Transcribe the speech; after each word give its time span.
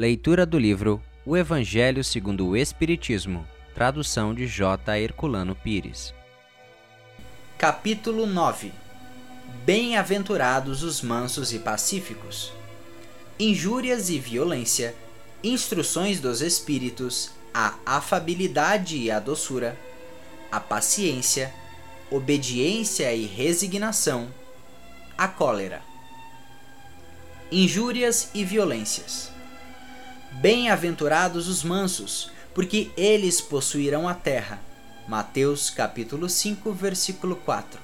Leitura 0.00 0.46
do 0.46 0.58
livro 0.58 0.98
O 1.26 1.36
Evangelho 1.36 2.02
segundo 2.02 2.48
o 2.48 2.56
Espiritismo, 2.56 3.46
tradução 3.74 4.34
de 4.34 4.46
J. 4.46 4.98
Herculano 4.98 5.54
Pires. 5.54 6.14
Capítulo 7.58 8.24
9 8.24 8.72
Bem-aventurados 9.62 10.82
os 10.82 11.02
mansos 11.02 11.52
e 11.52 11.58
pacíficos. 11.58 12.50
Injúrias 13.38 14.08
e 14.08 14.18
violência, 14.18 14.94
instruções 15.44 16.18
dos 16.18 16.40
espíritos, 16.40 17.32
a 17.52 17.74
afabilidade 17.84 18.96
e 18.96 19.10
a 19.10 19.20
doçura, 19.20 19.78
a 20.50 20.58
paciência, 20.58 21.52
obediência 22.10 23.12
e 23.12 23.26
resignação, 23.26 24.28
a 25.18 25.28
cólera. 25.28 25.82
Injúrias 27.52 28.30
e 28.32 28.46
violências. 28.46 29.38
Bem-aventurados 30.32 31.48
os 31.48 31.64
mansos, 31.64 32.30
porque 32.54 32.90
eles 32.96 33.40
possuirão 33.40 34.08
a 34.08 34.14
terra. 34.14 34.60
Mateus 35.06 35.70
capítulo 35.70 36.28
5, 36.28 36.72
versículo 36.72 37.34
4. 37.34 37.80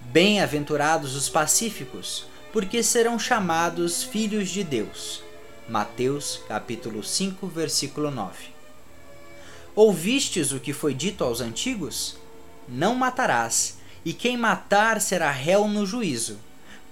Bem-aventurados 0.00 1.14
os 1.14 1.28
pacíficos, 1.28 2.26
porque 2.52 2.82
serão 2.82 3.20
chamados 3.20 4.02
filhos 4.02 4.50
de 4.50 4.64
Deus. 4.64 5.22
Mateus 5.68 6.40
capítulo 6.48 7.04
5, 7.04 7.46
versículo 7.46 8.10
9. 8.10 8.48
Ouvistes 9.76 10.50
o 10.50 10.58
que 10.58 10.72
foi 10.72 10.92
dito 10.92 11.22
aos 11.22 11.40
antigos? 11.40 12.16
Não 12.68 12.96
matarás, 12.96 13.78
e 14.04 14.12
quem 14.12 14.36
matar 14.36 15.00
será 15.00 15.30
réu 15.30 15.68
no 15.68 15.86
juízo. 15.86 16.38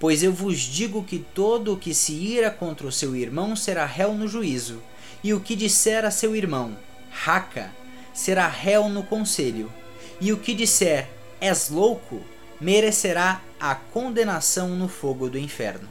Pois 0.01 0.23
eu 0.23 0.33
vos 0.33 0.59
digo 0.59 1.05
que 1.05 1.19
todo 1.19 1.75
o 1.75 1.77
que 1.77 1.93
se 1.93 2.15
ira 2.15 2.51
contra 2.51 2.87
o 2.87 2.93
seu 2.93 3.15
irmão 3.15 3.55
será 3.55 3.85
réu 3.85 4.15
no 4.15 4.27
juízo, 4.27 4.83
e 5.23 5.35
o 5.35 5.41
que 5.41 5.55
disser 5.55 6.07
a 6.07 6.11
seu 6.11 6.35
irmão, 6.35 6.75
raca, 7.11 7.71
será 8.15 8.49
réu 8.49 8.89
no 8.89 9.02
conselho, 9.02 9.71
e 10.19 10.33
o 10.33 10.39
que 10.39 10.55
disser, 10.55 11.07
és 11.39 11.69
louco, 11.69 12.24
merecerá 12.59 13.43
a 13.61 13.74
condenação 13.74 14.71
no 14.71 14.89
fogo 14.89 15.29
do 15.29 15.39
inferno. 15.39 15.89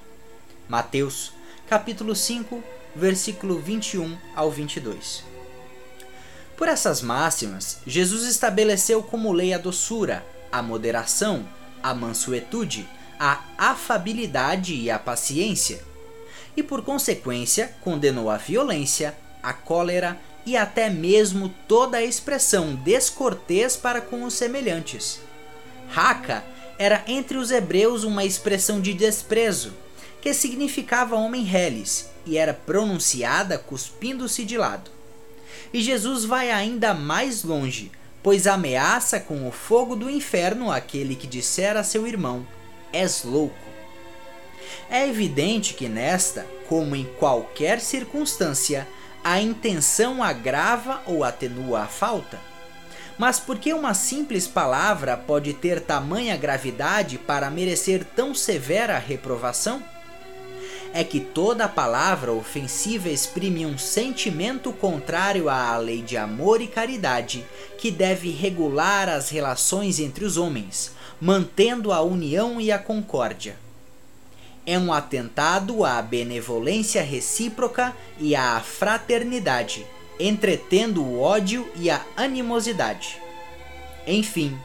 Mateus, 0.67 1.31
capítulo 1.67 2.15
5, 2.15 2.63
versículo 2.95 3.59
21 3.59 4.17
ao 4.35 4.49
22. 4.49 5.23
Por 6.57 6.67
essas 6.67 7.03
máximas, 7.03 7.77
Jesus 7.85 8.23
estabeleceu 8.25 9.03
como 9.03 9.31
lei 9.31 9.53
a 9.53 9.59
doçura, 9.59 10.25
a 10.51 10.63
moderação, 10.63 11.47
a 11.81 11.93
mansuetude, 11.93 12.89
a 13.19 13.41
afabilidade 13.57 14.73
e 14.73 14.89
a 14.89 14.97
paciência, 14.97 15.83
e 16.55 16.63
por 16.63 16.81
consequência 16.83 17.75
condenou 17.81 18.29
a 18.29 18.37
violência, 18.37 19.15
a 19.43 19.51
cólera 19.53 20.17
e 20.45 20.55
até 20.55 20.89
mesmo 20.89 21.53
toda 21.67 21.97
a 21.97 22.03
expressão 22.03 22.75
descortês 22.75 23.75
para 23.75 23.99
com 23.99 24.23
os 24.23 24.33
semelhantes. 24.33 25.19
Raca 25.89 26.43
era 26.77 27.03
entre 27.07 27.37
os 27.37 27.51
hebreus 27.51 28.03
uma 28.03 28.23
expressão 28.23 28.79
de 28.79 28.93
desprezo, 28.93 29.73
que 30.21 30.33
significava 30.33 31.15
homem 31.15 31.43
reles, 31.43 32.09
e 32.25 32.37
era 32.37 32.53
pronunciada 32.53 33.57
cuspindo-se 33.57 34.45
de 34.45 34.57
lado. 34.57 34.89
E 35.73 35.81
Jesus 35.81 36.25
vai 36.25 36.51
ainda 36.51 36.93
mais 36.93 37.43
longe, 37.43 37.91
pois 38.23 38.47
ameaça 38.47 39.19
com 39.19 39.47
o 39.47 39.51
fogo 39.51 39.95
do 39.95 40.09
inferno 40.09 40.71
aquele 40.71 41.15
que 41.15 41.27
disser 41.27 41.75
a 41.77 41.83
seu 41.83 42.07
irmão: 42.07 42.45
és 42.91 43.23
louco. 43.23 43.55
É 44.89 45.07
evidente 45.07 45.73
que 45.73 45.87
nesta, 45.87 46.45
como 46.67 46.95
em 46.95 47.05
qualquer 47.17 47.79
circunstância, 47.79 48.87
a 49.23 49.39
intenção 49.39 50.23
agrava 50.23 51.01
ou 51.05 51.23
atenua 51.23 51.81
a 51.81 51.87
falta. 51.87 52.39
Mas 53.17 53.39
por 53.39 53.59
que 53.59 53.73
uma 53.73 53.93
simples 53.93 54.47
palavra 54.47 55.17
pode 55.17 55.53
ter 55.53 55.81
tamanha 55.81 56.37
gravidade 56.37 57.17
para 57.17 57.49
merecer 57.49 58.05
tão 58.05 58.33
severa 58.33 58.97
reprovação? 58.97 59.83
É 60.91 61.03
que 61.03 61.19
toda 61.19 61.67
palavra 61.67 62.33
ofensiva 62.33 63.09
exprime 63.09 63.65
um 63.65 63.77
sentimento 63.77 64.71
contrário 64.73 65.47
à 65.47 65.77
lei 65.77 66.01
de 66.01 66.17
amor 66.17 66.61
e 66.61 66.67
caridade 66.67 67.45
que 67.77 67.91
deve 67.91 68.31
regular 68.31 69.07
as 69.07 69.29
relações 69.29 69.99
entre 69.99 70.25
os 70.25 70.35
homens, 70.35 70.91
mantendo 71.21 71.93
a 71.93 72.01
união 72.01 72.59
e 72.59 72.71
a 72.71 72.79
concórdia. 72.79 73.55
É 74.65 74.77
um 74.77 74.91
atentado 74.91 75.85
à 75.85 76.01
benevolência 76.01 77.03
recíproca 77.03 77.95
e 78.19 78.35
à 78.35 78.59
fraternidade, 78.59 79.85
entretendo 80.19 81.03
o 81.03 81.19
ódio 81.19 81.69
e 81.75 81.89
a 81.89 82.03
animosidade. 82.17 83.21
Enfim, 84.05 84.57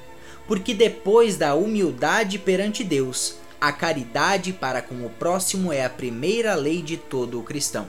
porque 0.46 0.74
depois 0.74 1.36
da 1.36 1.54
humildade 1.54 2.38
perante 2.38 2.82
Deus, 2.82 3.36
a 3.66 3.72
caridade 3.72 4.52
para 4.52 4.82
com 4.82 5.06
o 5.06 5.08
próximo 5.08 5.72
é 5.72 5.84
a 5.84 5.90
primeira 5.90 6.54
lei 6.54 6.82
de 6.82 6.98
todo 6.98 7.40
o 7.40 7.42
cristão. 7.42 7.86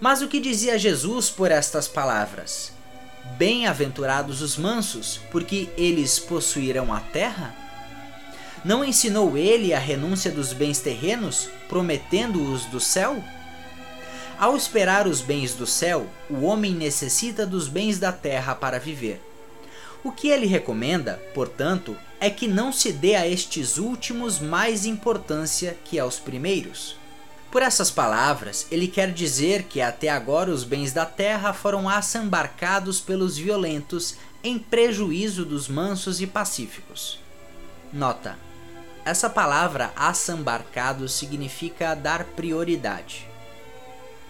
Mas 0.00 0.22
o 0.22 0.28
que 0.28 0.38
dizia 0.38 0.78
Jesus 0.78 1.28
por 1.28 1.50
estas 1.50 1.88
palavras? 1.88 2.72
Bem-aventurados 3.36 4.40
os 4.40 4.56
mansos, 4.56 5.20
porque 5.32 5.68
eles 5.76 6.20
possuirão 6.20 6.92
a 6.92 7.00
terra? 7.00 7.52
Não 8.64 8.84
ensinou 8.84 9.36
ele 9.36 9.74
a 9.74 9.80
renúncia 9.80 10.30
dos 10.30 10.52
bens 10.52 10.78
terrenos, 10.78 11.48
prometendo-os 11.68 12.66
do 12.66 12.78
céu? 12.78 13.22
Ao 14.38 14.56
esperar 14.56 15.08
os 15.08 15.20
bens 15.20 15.54
do 15.54 15.66
céu, 15.66 16.06
o 16.30 16.42
homem 16.42 16.72
necessita 16.72 17.44
dos 17.44 17.66
bens 17.66 17.98
da 17.98 18.12
terra 18.12 18.54
para 18.54 18.78
viver. 18.78 19.20
O 20.02 20.10
que 20.10 20.28
ele 20.28 20.46
recomenda, 20.46 21.22
portanto, 21.34 21.96
é 22.18 22.30
que 22.30 22.48
não 22.48 22.72
se 22.72 22.92
dê 22.92 23.14
a 23.14 23.26
estes 23.26 23.78
últimos 23.78 24.38
mais 24.38 24.86
importância 24.86 25.76
que 25.84 25.98
aos 25.98 26.18
primeiros. 26.18 26.96
Por 27.50 27.62
essas 27.62 27.90
palavras, 27.90 28.66
ele 28.70 28.86
quer 28.86 29.12
dizer 29.12 29.64
que 29.64 29.80
até 29.80 30.08
agora 30.08 30.50
os 30.50 30.62
bens 30.62 30.92
da 30.92 31.04
terra 31.04 31.52
foram 31.52 31.88
assambarcados 31.88 33.00
pelos 33.00 33.36
violentos 33.36 34.16
em 34.42 34.58
prejuízo 34.58 35.44
dos 35.44 35.68
mansos 35.68 36.20
e 36.20 36.26
pacíficos. 36.26 37.18
Nota: 37.92 38.38
essa 39.04 39.30
palavra 39.30 39.92
assambarcado 39.96 41.08
significa 41.08 41.94
dar 41.94 42.24
prioridade. 42.24 43.26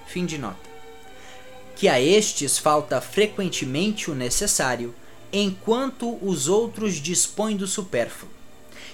Fim 0.06 0.24
de 0.24 0.38
nota. 0.38 0.70
Que 1.76 1.88
a 1.88 2.00
estes 2.00 2.56
falta 2.58 3.00
frequentemente 3.00 4.10
o 4.10 4.14
necessário, 4.14 4.94
enquanto 5.32 6.18
os 6.24 6.48
outros 6.48 6.94
dispõem 6.94 7.56
do 7.56 7.66
supérfluo, 7.66 8.30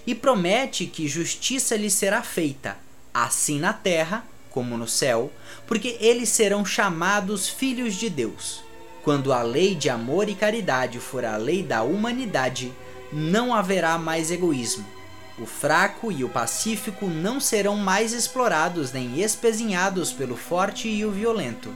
e 0.07 0.15
promete 0.15 0.87
que 0.87 1.09
justiça 1.09 1.77
lhes 1.77 1.95
será 1.95 2.23
feita 2.23 2.77
assim 3.13 3.59
na 3.59 3.73
terra 3.73 4.25
como 4.51 4.77
no 4.77 4.87
céu, 4.87 5.31
porque 5.67 5.97
eles 6.01 6.29
serão 6.29 6.65
chamados 6.65 7.49
filhos 7.49 7.95
de 7.95 8.09
Deus. 8.09 8.63
Quando 9.03 9.33
a 9.33 9.43
lei 9.43 9.75
de 9.75 9.89
amor 9.89 10.29
e 10.29 10.35
caridade 10.35 10.99
for 10.99 11.25
a 11.25 11.37
lei 11.37 11.63
da 11.63 11.83
humanidade, 11.83 12.73
não 13.13 13.55
haverá 13.55 13.99
mais 13.99 14.31
egoísmo. 14.31 14.85
O 15.39 15.45
fraco 15.45 16.11
e 16.11 16.25
o 16.25 16.29
pacífico 16.29 17.07
não 17.07 17.39
serão 17.39 17.77
mais 17.77 18.13
explorados 18.13 18.93
nem 18.93 19.21
espezinhados 19.21 20.13
pelo 20.13 20.37
forte 20.37 20.89
e 20.89 21.05
o 21.05 21.11
violento. 21.11 21.75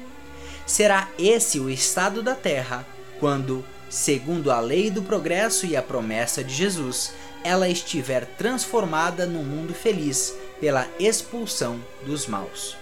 Será 0.66 1.08
esse 1.18 1.60
o 1.60 1.68
estado 1.68 2.22
da 2.22 2.34
terra 2.34 2.86
quando, 3.18 3.64
segundo 3.90 4.50
a 4.50 4.60
lei 4.60 4.90
do 4.90 5.02
progresso 5.02 5.66
e 5.66 5.76
a 5.76 5.82
promessa 5.82 6.42
de 6.42 6.54
Jesus, 6.54 7.12
ela 7.44 7.68
estiver 7.68 8.24
transformada 8.24 9.26
num 9.26 9.44
mundo 9.44 9.74
feliz 9.74 10.34
pela 10.60 10.86
expulsão 10.98 11.80
dos 12.06 12.26
maus. 12.26 12.76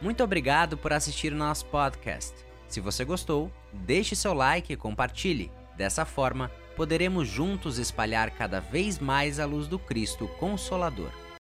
Muito 0.00 0.24
obrigado 0.24 0.76
por 0.76 0.92
assistir 0.92 1.32
o 1.32 1.36
nosso 1.36 1.66
podcast. 1.66 2.34
Se 2.68 2.80
você 2.80 3.04
gostou, 3.04 3.52
deixe 3.72 4.16
seu 4.16 4.32
like 4.32 4.72
e 4.72 4.76
compartilhe. 4.76 5.52
Dessa 5.76 6.04
forma, 6.04 6.50
poderemos 6.74 7.28
juntos 7.28 7.78
espalhar 7.78 8.30
cada 8.30 8.60
vez 8.60 8.98
mais 8.98 9.38
a 9.38 9.44
luz 9.44 9.68
do 9.68 9.78
Cristo 9.78 10.26
Consolador. 10.38 11.25